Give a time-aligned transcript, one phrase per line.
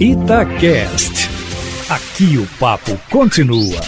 [0.00, 1.28] Itacast.
[1.90, 3.80] Aqui o papo continua.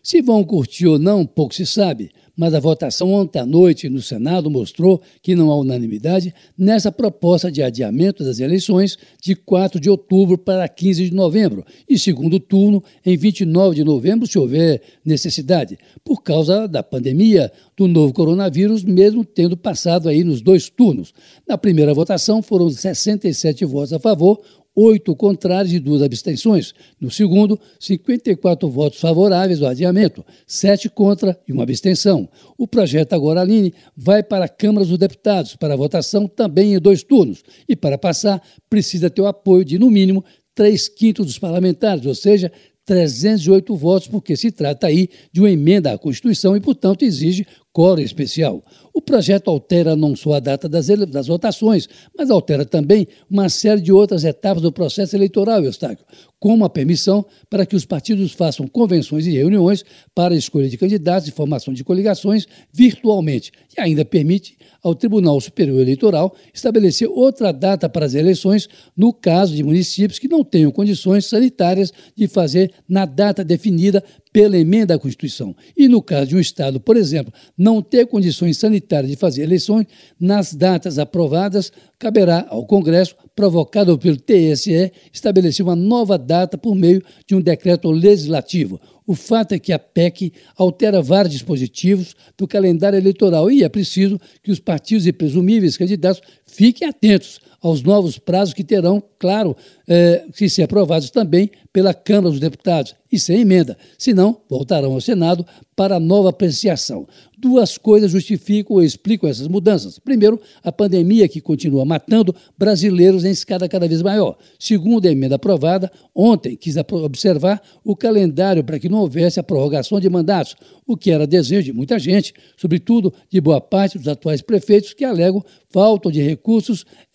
[0.00, 4.00] Se vão curtir ou não, pouco se sabe, mas a votação ontem à noite no
[4.00, 9.90] Senado mostrou que não há unanimidade nessa proposta de adiamento das eleições de 4 de
[9.90, 15.76] outubro para 15 de novembro e segundo turno em 29 de novembro, se houver necessidade,
[16.04, 21.12] por causa da pandemia do novo coronavírus, mesmo tendo passado aí nos dois turnos.
[21.44, 24.40] Na primeira votação foram 67 votos a favor,
[24.80, 26.72] oito contrários e duas abstenções.
[27.00, 32.28] No segundo, 54 votos favoráveis ao adiamento, sete contra e uma abstenção.
[32.56, 37.02] O projeto agora, Aline, vai para a Câmara dos Deputados para votação também em dois
[37.02, 37.42] turnos.
[37.68, 42.14] E para passar, precisa ter o apoio de, no mínimo, três quintos dos parlamentares, ou
[42.14, 42.52] seja,
[42.84, 47.46] 308 votos, porque se trata aí de uma emenda à Constituição e, portanto, exige
[47.78, 48.60] coro especial.
[48.92, 53.80] O projeto altera não só a data das, das votações, mas altera também uma série
[53.80, 56.04] de outras etapas do processo eleitoral, Eustáquio,
[56.40, 61.28] como a permissão para que os partidos façam convenções e reuniões para escolha de candidatos
[61.28, 67.88] e formação de coligações virtualmente, e ainda permite ao Tribunal Superior Eleitoral estabelecer outra data
[67.88, 73.04] para as eleições no caso de municípios que não tenham condições sanitárias de fazer na
[73.04, 75.54] data definida pela emenda à Constituição.
[75.76, 79.86] E no caso de um Estado, por exemplo, não ter condições sanitárias de fazer eleições,
[80.18, 87.02] nas datas aprovadas, caberá ao Congresso, provocado pelo TSE, estabelecer uma nova data por meio
[87.26, 88.80] de um decreto legislativo.
[89.06, 94.20] O fato é que a PEC altera vários dispositivos do calendário eleitoral e é preciso
[94.42, 96.20] que os partidos e presumíveis candidatos
[96.58, 99.56] fiquem atentos aos novos prazos que terão, claro,
[99.86, 105.00] é, que ser aprovados também pela Câmara dos Deputados e sem emenda, senão voltarão ao
[105.00, 107.06] Senado para nova apreciação.
[107.38, 109.98] Duas coisas justificam ou explicam essas mudanças.
[109.98, 114.36] Primeiro, a pandemia que continua matando brasileiros em escala cada vez maior.
[114.58, 120.00] Segundo, a emenda aprovada ontem quis observar o calendário para que não houvesse a prorrogação
[120.00, 120.56] de mandatos,
[120.86, 125.04] o que era desejo de muita gente, sobretudo de boa parte dos atuais prefeitos que
[125.04, 126.47] alegam falta de recursos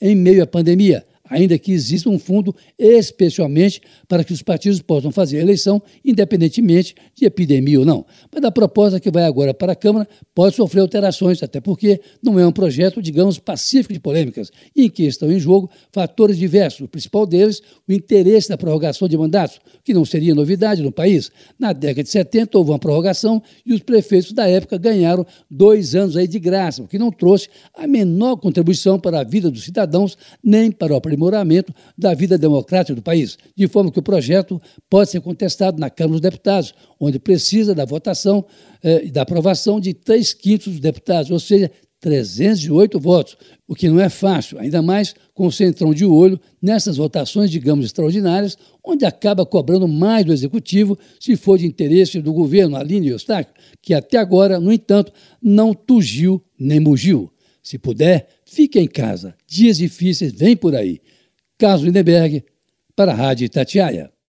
[0.01, 5.11] em meio à pandemia ainda que exista um fundo especialmente para que os partidos possam
[5.11, 8.05] fazer a eleição, independentemente de epidemia ou não.
[8.31, 12.39] Mas a proposta que vai agora para a Câmara pode sofrer alterações, até porque não
[12.39, 16.81] é um projeto, digamos, pacífico de polêmicas, em que estão em jogo fatores diversos.
[16.81, 21.31] O principal deles, o interesse da prorrogação de mandatos, que não seria novidade no país.
[21.57, 26.15] Na década de 70 houve uma prorrogação e os prefeitos da época ganharam dois anos
[26.15, 30.15] aí de graça, o que não trouxe a menor contribuição para a vida dos cidadãos,
[30.43, 31.22] nem para o aprimoramento
[31.97, 36.13] da vida democrática do país, de forma que o projeto pode ser contestado na Câmara
[36.13, 38.45] dos Deputados, onde precisa da votação
[38.83, 41.71] eh, e da aprovação de três quintos dos deputados, ou seja,
[42.03, 46.97] 308 votos, o que não é fácil, ainda mais com o centrão de olho nessas
[46.97, 52.75] votações, digamos, extraordinárias, onde acaba cobrando mais do executivo se for de interesse do governo,
[52.75, 57.31] Aline Eustáquio, que até agora, no entanto, não tugiu nem mugiu.
[57.63, 59.35] Se puder, fique em casa.
[59.47, 61.01] Dias difíceis vêm por aí.
[61.57, 62.43] Carlos Lindenberg,
[62.95, 64.12] para a Rádio Itatiaia.